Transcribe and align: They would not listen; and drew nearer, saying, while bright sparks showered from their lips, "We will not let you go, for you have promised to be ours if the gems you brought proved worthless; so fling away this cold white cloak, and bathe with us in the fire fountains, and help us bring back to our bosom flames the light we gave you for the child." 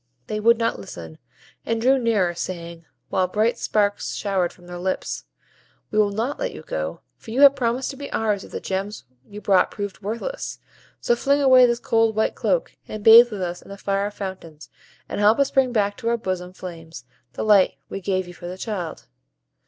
They 0.25 0.39
would 0.39 0.57
not 0.57 0.79
listen; 0.79 1.19
and 1.63 1.79
drew 1.79 1.99
nearer, 1.99 2.33
saying, 2.33 2.85
while 3.09 3.27
bright 3.27 3.59
sparks 3.59 4.15
showered 4.15 4.51
from 4.51 4.65
their 4.65 4.79
lips, 4.79 5.25
"We 5.91 5.99
will 5.99 6.09
not 6.09 6.39
let 6.39 6.55
you 6.55 6.63
go, 6.63 7.01
for 7.17 7.29
you 7.29 7.41
have 7.41 7.55
promised 7.55 7.91
to 7.91 7.97
be 7.97 8.11
ours 8.11 8.43
if 8.43 8.51
the 8.51 8.59
gems 8.59 9.03
you 9.29 9.41
brought 9.41 9.69
proved 9.69 10.01
worthless; 10.01 10.57
so 10.99 11.15
fling 11.15 11.39
away 11.39 11.67
this 11.67 11.77
cold 11.79 12.15
white 12.15 12.33
cloak, 12.33 12.75
and 12.87 13.03
bathe 13.03 13.29
with 13.31 13.43
us 13.43 13.61
in 13.61 13.69
the 13.69 13.77
fire 13.77 14.09
fountains, 14.09 14.69
and 15.07 15.19
help 15.19 15.37
us 15.37 15.51
bring 15.51 15.71
back 15.71 15.97
to 15.97 16.09
our 16.09 16.17
bosom 16.17 16.51
flames 16.51 17.05
the 17.33 17.43
light 17.43 17.75
we 17.87 18.01
gave 18.01 18.27
you 18.27 18.33
for 18.33 18.47
the 18.47 18.57
child." 18.57 19.05